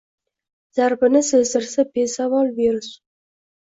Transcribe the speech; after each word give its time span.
Zarbini 0.79 1.23
sezdirsa 1.29 1.89
bezavol 2.01 2.53
virus. 2.61 2.95